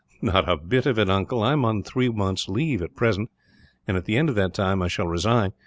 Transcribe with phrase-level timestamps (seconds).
[0.19, 1.43] "Not a bit of it, uncle.
[1.43, 3.29] I am on three months' leave at present
[3.87, 5.53] and, at the end of that time, I shall resign.